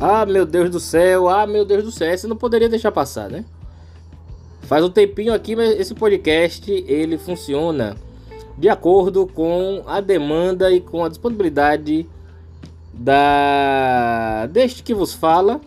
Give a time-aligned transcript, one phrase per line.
[0.00, 3.28] Ah, meu Deus do céu, ah, meu Deus do céu, você não poderia deixar passar,
[3.28, 3.44] né?
[4.62, 7.96] Faz um tempinho aqui, mas esse podcast ele funciona
[8.56, 12.06] de acordo com a demanda e com a disponibilidade
[12.94, 15.60] da deste que vos fala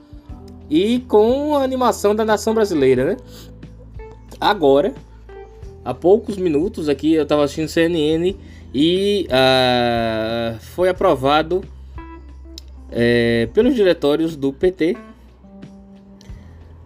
[0.70, 3.18] e com a animação da nação brasileira, né?
[4.40, 4.94] Agora,
[5.84, 8.34] há poucos minutos aqui eu estava assistindo CNN
[8.74, 11.62] e uh, foi aprovado
[12.92, 14.98] é, pelos diretórios do PT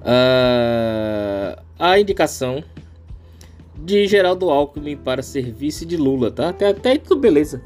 [0.01, 2.63] uh, ah, a indicação
[3.75, 6.49] de Geraldo Alckmin para ser vice de Lula, tá?
[6.49, 7.61] Até, até tudo beleza.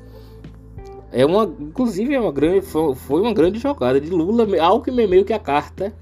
[1.12, 4.48] É uma, inclusive é uma grande, foi uma grande jogada de Lula.
[4.62, 5.94] Alckmin é meio que a carta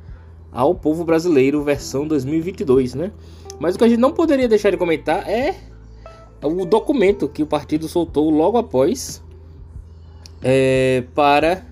[0.52, 3.12] ao povo brasileiro versão 2022, né?
[3.60, 5.56] Mas o que a gente não poderia deixar de comentar é
[6.42, 9.24] o documento que o partido soltou logo após
[10.42, 11.66] é, para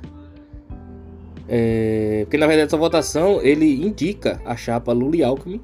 [1.47, 5.61] é, porque na verdade essa votação ele indica a chapa Lula e Alckmin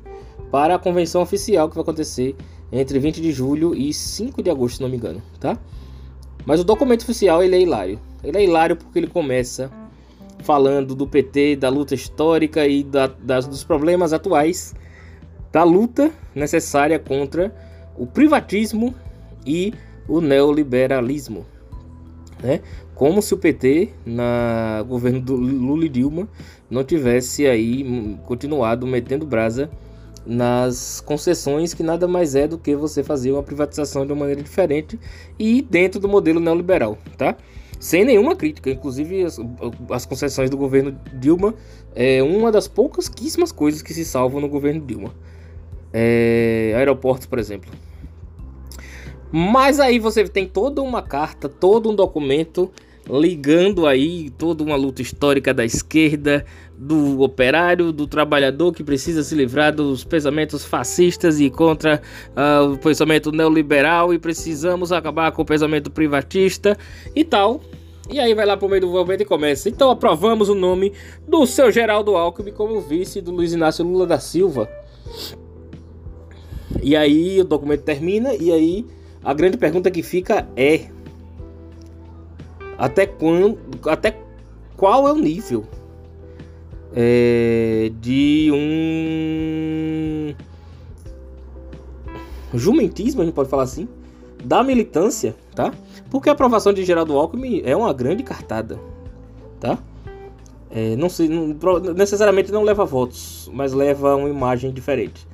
[0.52, 2.36] para a convenção oficial que vai acontecer
[2.72, 5.58] entre 20 de julho e 5 de agosto, se não me engano, tá?
[6.46, 8.00] Mas o documento oficial ele é hilário.
[8.24, 9.72] Ele é hilário porque ele começa
[10.44, 14.74] falando do PT, da luta histórica e da, das, dos problemas atuais
[15.52, 17.54] da luta necessária contra
[17.98, 18.96] o privatismo
[19.46, 19.74] e
[20.08, 21.46] o neoliberalismo.
[22.42, 22.62] Né?
[22.96, 26.28] Como se o PT, na governo do Lula e Dilma,
[26.70, 29.70] não tivesse aí continuado metendo brasa
[30.26, 34.42] nas concessões, que nada mais é do que você fazer uma privatização de uma maneira
[34.42, 35.00] diferente
[35.38, 37.36] e dentro do modelo neoliberal, tá?
[37.80, 39.40] Sem nenhuma crítica, inclusive as,
[39.90, 41.56] as concessões do governo Dilma
[41.96, 43.10] é uma das poucas
[43.52, 45.12] coisas que se salvam no governo Dilma.
[45.92, 47.72] É, aeroportos, por exemplo.
[49.32, 52.72] Mas aí você tem toda uma carta, todo um documento
[53.10, 56.46] ligando aí toda uma luta histórica da esquerda,
[56.78, 62.78] do operário, do trabalhador que precisa se livrar dos pensamentos fascistas e contra uh, o
[62.78, 66.78] pensamento neoliberal e precisamos acabar com o pensamento privatista
[67.16, 67.62] e tal.
[68.10, 69.70] E aí vai lá pro meio do movimento e começa.
[69.70, 70.92] Então aprovamos o nome
[71.28, 74.70] do seu Geraldo Alckmin como vice do Luiz Inácio Lula da Silva.
[76.82, 78.86] E aí o documento termina e aí
[79.24, 80.88] a grande pergunta que fica é
[82.78, 84.18] até quando, até
[84.76, 85.66] qual é o nível
[86.94, 90.34] é, de um
[92.54, 93.88] jumentismo, a gente pode falar assim,
[94.44, 95.72] da militância, tá?
[96.10, 98.80] Porque a aprovação de Geraldo Alckmin é uma grande cartada,
[99.60, 99.78] tá?
[100.70, 101.56] É, não, se, não
[101.96, 105.28] necessariamente não leva votos, mas leva uma imagem diferente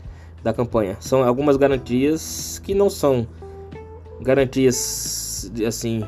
[0.43, 0.97] da campanha.
[0.99, 3.27] São algumas garantias que não são
[4.22, 6.03] garantias assim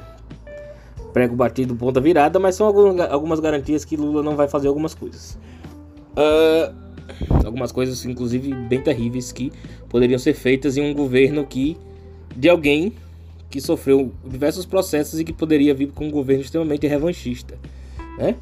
[1.14, 5.38] prego batido ponta virada, mas são algumas garantias que Lula não vai fazer algumas coisas.
[6.12, 6.74] Uh,
[7.46, 9.52] algumas coisas, inclusive, bem terríveis que
[9.88, 11.78] poderiam ser feitas em um governo que
[12.36, 12.94] de alguém
[13.50, 17.58] que sofreu diversos processos e que poderia vir com um governo extremamente revanchista,
[18.18, 18.36] né?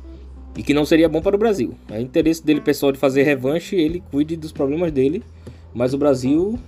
[0.56, 1.75] E que não seria bom para o Brasil.
[1.89, 5.23] É interesse dele pessoal de fazer revanche, ele cuide dos problemas dele,
[5.73, 6.59] mas o Brasil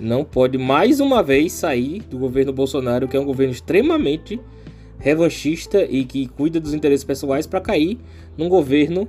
[0.00, 4.40] não pode mais uma vez sair do governo Bolsonaro, que é um governo extremamente
[4.98, 7.98] revanchista e que cuida dos interesses pessoais, para cair
[8.36, 9.08] num governo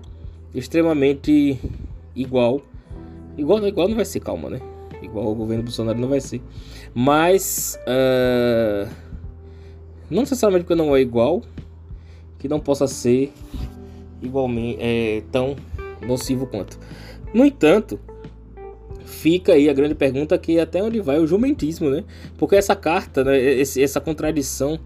[0.53, 1.59] extremamente
[2.15, 2.61] igual.
[3.37, 4.59] Igual, igual não vai ser, calma, né?
[5.01, 6.41] Igual o governo Bolsonaro não vai ser.
[6.93, 7.79] Mas.
[7.87, 8.89] Uh,
[10.09, 11.41] não necessariamente porque não é igual,
[12.39, 13.31] que não possa ser
[14.21, 15.55] igualmente é, tão
[16.05, 16.79] nocivo quanto.
[17.33, 17.99] No entanto,
[19.19, 22.05] fica aí a grande pergunta que até onde vai o jumentismo, né?
[22.37, 24.79] Porque essa carta, né, esse, essa contradição,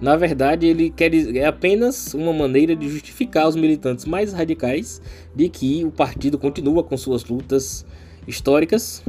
[0.00, 5.02] na verdade, ele quer é apenas uma maneira de justificar os militantes mais radicais
[5.34, 7.84] de que o partido continua com suas lutas
[8.26, 9.02] históricas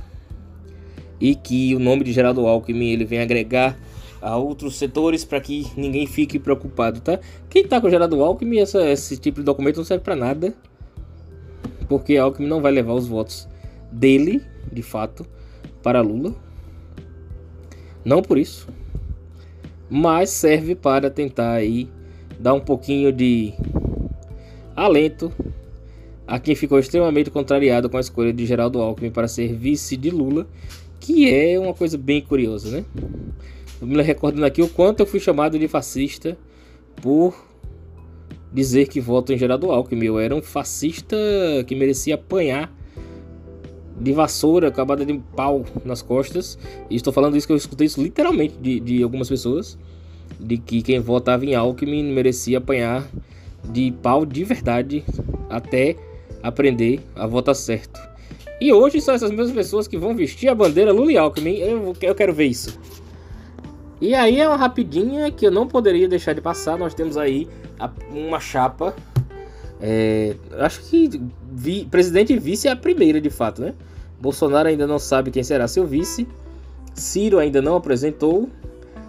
[1.21, 3.79] e que o nome de Geraldo Alckmin ele vem agregar
[4.21, 7.19] a outros setores para que ninguém fique preocupado, tá?
[7.49, 10.53] Quem tá com Geraldo Alckmin, essa, esse tipo de documento não serve para nada,
[11.87, 13.47] porque Alckmin não vai levar os votos
[13.91, 15.25] dele, de fato,
[15.81, 16.33] para Lula.
[18.03, 18.67] Não por isso,
[19.89, 21.89] mas serve para tentar aí
[22.39, 23.53] dar um pouquinho de
[24.75, 25.31] alento
[26.25, 30.09] a quem ficou extremamente contrariado com a escolha de Geraldo Alckmin para ser vice de
[30.09, 30.47] Lula,
[30.99, 32.85] que é uma coisa bem curiosa, né?
[33.81, 36.37] Eu me recordando aqui o quanto eu fui chamado de fascista
[37.01, 37.33] por
[38.53, 40.05] dizer que voto em Geraldo Alckmin.
[40.05, 41.17] Eu era um fascista
[41.65, 42.71] que merecia apanhar
[43.99, 46.57] de vassoura, acabada de pau nas costas.
[46.89, 49.77] E estou falando isso que eu escutei isso literalmente de, de algumas pessoas.
[50.39, 53.07] De que quem votava em Alckmin merecia apanhar
[53.63, 55.03] de pau de verdade
[55.49, 55.95] até
[56.41, 57.99] aprender a votar certo.
[58.61, 61.57] E hoje são essas mesmas pessoas que vão vestir a bandeira Lula e Alckmin.
[61.57, 62.79] Eu, eu quero ver isso.
[64.01, 66.77] E aí é uma rapidinha que eu não poderia deixar de passar.
[66.77, 67.47] Nós temos aí
[68.11, 68.93] uma chapa.
[69.81, 71.21] É, acho que
[71.51, 73.73] vi, presidente e vice é a primeira de fato, né?
[74.19, 76.27] Bolsonaro ainda não sabe quem será seu vice.
[76.93, 78.49] Ciro ainda não apresentou.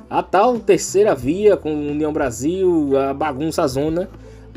[0.09, 4.09] A tal terceira via com União Brasil, a bagunça zona,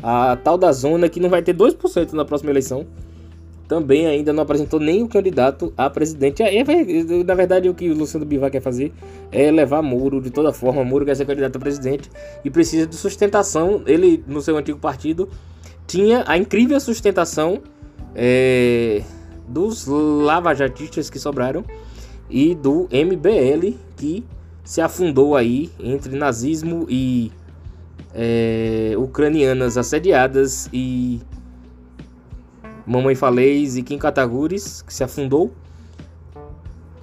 [0.02, 2.86] a tal da zona que não vai ter 2% na próxima eleição
[3.68, 6.42] também ainda não apresentou nem o candidato a presidente.
[6.42, 6.62] Aí,
[7.24, 8.92] na verdade, o que o Luciano Bivar quer fazer
[9.32, 10.84] é levar Moro de toda forma.
[10.84, 12.10] Moro quer ser candidato a presidente
[12.44, 13.82] e precisa de sustentação.
[13.86, 15.28] Ele, no seu antigo partido,
[15.86, 17.62] tinha a incrível sustentação
[18.14, 19.02] é,
[19.48, 21.64] dos lavajatistas que sobraram
[22.30, 24.24] e do MBL que
[24.64, 27.30] se afundou aí entre nazismo e
[28.14, 31.20] é, ucranianas assediadas e
[32.86, 35.52] Mamãe Falês e Kim Kataguris, que se afundou.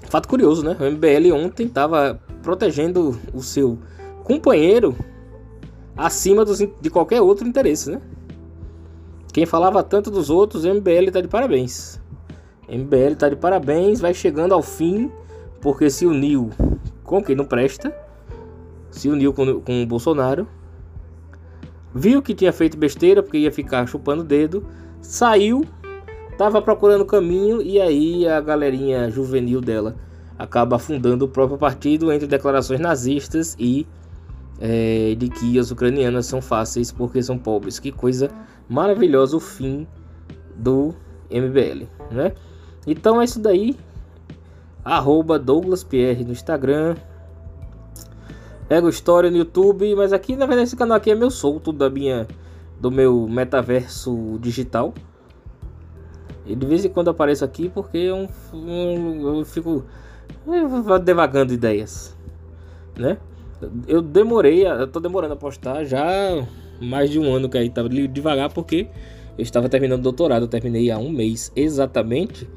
[0.09, 0.75] Fato curioso, né?
[0.79, 3.79] O MBL ontem estava protegendo o seu
[4.23, 4.95] companheiro
[5.95, 8.01] acima dos, de qualquer outro interesse, né?
[9.31, 12.01] Quem falava tanto dos outros, MBL está de parabéns.
[12.67, 15.11] MBL está de parabéns, vai chegando ao fim,
[15.61, 16.49] porque se uniu
[17.03, 17.95] com quem não presta,
[18.89, 20.47] se uniu com, com o Bolsonaro,
[21.93, 24.65] viu que tinha feito besteira, porque ia ficar chupando dedo,
[25.01, 25.65] saiu,
[26.37, 29.95] tava procurando caminho e aí a galerinha juvenil dela
[30.37, 33.85] acaba afundando o próprio partido entre declarações nazistas e
[34.59, 37.79] é, de que as ucranianas são fáceis porque são pobres.
[37.79, 38.29] Que coisa
[38.71, 39.85] maravilhosa o fim
[40.55, 40.95] do
[41.29, 42.33] MBL, né?
[42.87, 43.75] Então é isso daí.
[44.83, 46.95] Arroba Douglas Pierre no Instagram.
[48.69, 49.93] Ego História no YouTube.
[49.95, 52.25] Mas aqui, na verdade, esse canal aqui é meu solto da minha
[52.79, 54.93] do meu metaverso digital.
[56.45, 59.83] E de vez em quando apareço aqui porque eu, eu, eu fico
[61.03, 62.17] devagando ideias,
[62.97, 63.17] né?
[63.87, 66.01] Eu demorei, eu tô demorando a postar já
[66.79, 68.87] mais de um ano que aí tava devagar porque
[69.37, 72.47] eu estava terminando o doutorado, eu terminei há um mês exatamente.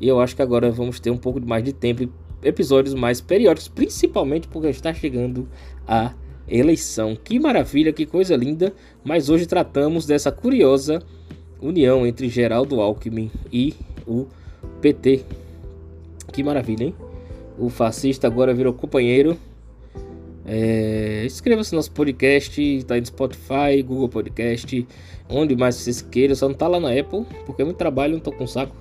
[0.00, 2.08] E eu acho que agora vamos ter um pouco mais de tempo,
[2.42, 5.48] episódios mais periódicos, principalmente porque está chegando
[5.86, 6.12] a
[6.48, 7.16] eleição.
[7.16, 8.72] Que maravilha, que coisa linda.
[9.04, 11.00] Mas hoje tratamos dessa curiosa
[11.60, 13.74] união entre Geraldo Alckmin e
[14.06, 14.26] o
[14.80, 15.24] PT.
[16.32, 16.94] Que maravilha, hein?
[17.58, 19.36] O fascista agora virou companheiro.
[20.44, 24.86] É, Inscreva-se no nosso podcast, tá aí no Spotify, Google Podcast,
[25.28, 26.34] onde mais vocês queiram.
[26.34, 28.76] Só não tá lá na Apple, porque é muito trabalho, não tô com saco.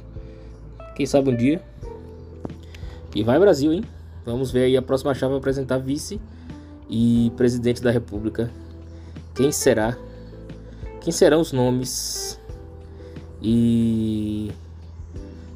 [0.96, 1.62] Quem sabe um dia.
[3.16, 3.84] E vai Brasil, hein?
[4.26, 6.20] Vamos ver aí a próxima chave apresentar vice
[6.90, 8.52] e presidente da República.
[9.36, 9.98] Quem será?
[11.00, 12.40] Quem serão os nomes?
[13.42, 14.52] E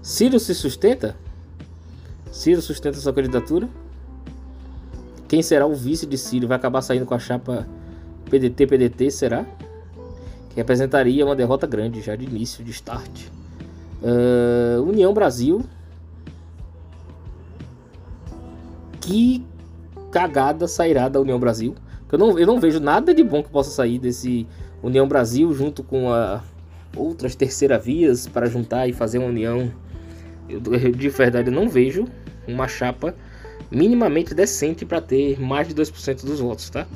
[0.02, 1.16] Ciro se sustenta?
[2.32, 3.70] Ciro sustenta sua candidatura?
[5.28, 6.48] Quem será o vice de Ciro?
[6.48, 7.68] Vai acabar saindo com a chapa
[8.30, 9.46] PDT-PDT, será?
[10.50, 13.28] Que representaria uma derrota grande já de início, de start.
[14.02, 15.64] Uh, União Brasil.
[19.02, 19.46] Que
[20.12, 21.76] cagada sairá da União Brasil.
[22.12, 24.48] Eu não, eu não vejo nada de bom que possa sair desse
[24.82, 26.42] União Brasil junto com a
[26.96, 29.70] outras terceira vias para juntar e fazer uma união.
[30.48, 32.06] Eu, de verdade eu não vejo
[32.48, 33.14] uma chapa
[33.72, 36.88] minimamente decente para ter mais de 2% dos votos, tá?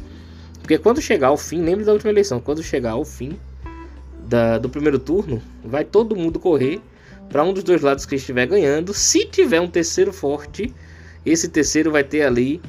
[0.62, 3.38] Porque quando chegar ao fim, lembre da última eleição, quando chegar ao fim
[4.28, 6.80] da, do primeiro turno, vai todo mundo correr
[7.30, 8.94] para um dos dois lados que estiver ganhando.
[8.94, 10.74] Se tiver um terceiro forte,
[11.26, 12.62] esse terceiro vai ter ali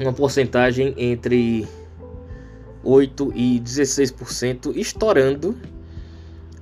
[0.00, 1.66] uma porcentagem entre
[2.82, 5.56] 8 e 16% estourando.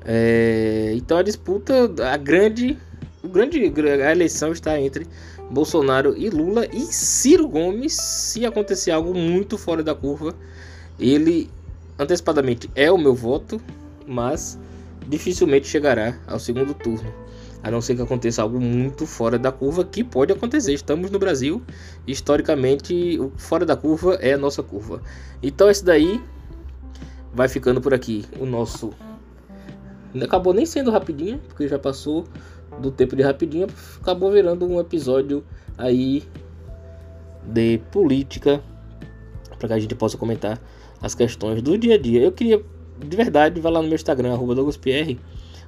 [0.05, 2.79] É, então a disputa, a grande,
[3.23, 3.61] o grande,
[4.03, 5.07] a eleição está entre
[5.51, 7.95] Bolsonaro e Lula e Ciro Gomes.
[7.95, 10.35] Se acontecer algo muito fora da curva,
[10.99, 11.51] ele
[11.99, 13.61] antecipadamente é o meu voto,
[14.07, 14.59] mas
[15.09, 17.13] dificilmente chegará ao segundo turno
[17.63, 20.73] a não ser que aconteça algo muito fora da curva, que pode acontecer.
[20.73, 21.63] Estamos no Brasil,
[22.07, 25.03] historicamente, o fora da curva é a nossa curva.
[25.43, 26.21] Então, esse daí
[27.33, 28.25] vai ficando por aqui.
[28.39, 28.93] O nosso
[30.23, 32.25] acabou nem sendo rapidinho, porque já passou
[32.81, 33.67] do tempo de rapidinho,
[34.01, 35.45] acabou virando um episódio
[35.79, 36.25] aí
[37.45, 38.61] de política
[39.59, 40.61] para que a gente possa comentar
[41.03, 42.23] as questões do dia a dia.
[42.23, 42.63] Eu queria
[43.07, 45.19] de verdade, vai lá no meu Instagram, DouglasPR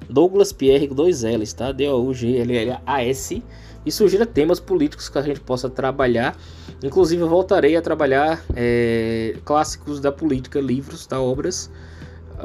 [0.09, 1.71] Douglas Pierre com dois L's, tá?
[1.71, 3.43] D-O-U-G-L-L-A-S.
[3.85, 6.37] E sugira temas políticos que a gente possa trabalhar.
[6.83, 11.19] Inclusive, eu voltarei a trabalhar é, clássicos da política, livros, tá?
[11.19, 11.71] Obras.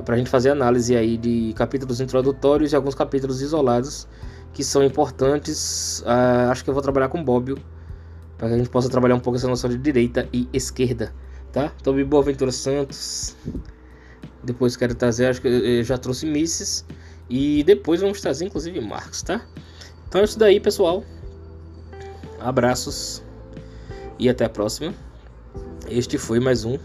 [0.05, 4.07] para a gente fazer análise aí de capítulos introdutórios e alguns capítulos isolados
[4.59, 6.01] que são importantes.
[6.01, 7.57] Uh, acho que eu vou trabalhar com Bobbio
[8.37, 11.15] para que a gente possa trabalhar um pouco essa noção de direita e esquerda,
[11.53, 11.73] tá?
[11.81, 13.37] Então, Boaventura Santos.
[14.43, 16.85] Depois quero trazer, acho que eu já trouxe Misses
[17.31, 19.47] e depois vamos trazer inclusive Marcos, tá?
[20.09, 21.05] Então é isso daí, pessoal.
[22.41, 23.23] Abraços
[24.19, 24.93] e até a próxima.
[25.89, 26.77] Este foi mais um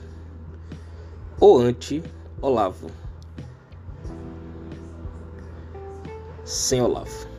[1.39, 2.03] O Anti
[2.39, 2.91] Olavo.
[6.45, 7.32] Sem Olavo.